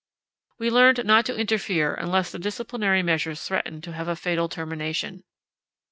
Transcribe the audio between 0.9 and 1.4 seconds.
not to